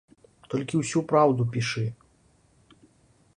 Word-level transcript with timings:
Толькі 0.53 0.79
ўсю 0.79 1.03
праўду 1.11 1.47
пішы. 1.57 1.85